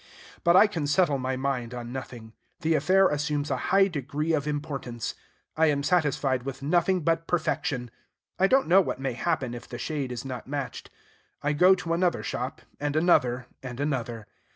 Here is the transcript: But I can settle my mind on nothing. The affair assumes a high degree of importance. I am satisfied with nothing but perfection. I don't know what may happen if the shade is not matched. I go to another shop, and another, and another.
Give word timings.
But 0.43 0.55
I 0.55 0.65
can 0.65 0.87
settle 0.87 1.19
my 1.19 1.37
mind 1.37 1.75
on 1.75 1.91
nothing. 1.91 2.33
The 2.61 2.73
affair 2.73 3.07
assumes 3.09 3.51
a 3.51 3.55
high 3.69 3.87
degree 3.87 4.33
of 4.33 4.47
importance. 4.47 5.13
I 5.55 5.67
am 5.67 5.83
satisfied 5.83 6.41
with 6.41 6.63
nothing 6.63 7.01
but 7.01 7.27
perfection. 7.27 7.91
I 8.39 8.47
don't 8.47 8.67
know 8.67 8.81
what 8.81 8.99
may 8.99 9.13
happen 9.13 9.53
if 9.53 9.67
the 9.69 9.77
shade 9.77 10.11
is 10.11 10.25
not 10.25 10.47
matched. 10.47 10.89
I 11.43 11.53
go 11.53 11.75
to 11.75 11.93
another 11.93 12.23
shop, 12.23 12.63
and 12.79 12.95
another, 12.95 13.45
and 13.61 13.79
another. 13.79 14.25